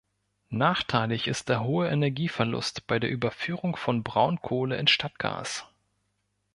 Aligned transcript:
Nachteilig 0.49 1.27
ist 1.27 1.47
der 1.47 1.61
hohe 1.63 1.87
Energieverlust 1.89 2.87
bei 2.87 2.97
der 2.97 3.11
Überführung 3.11 3.75
von 3.75 4.01
Braunkohle 4.01 4.75
in 4.75 4.87
Stadtgas. 4.87 5.67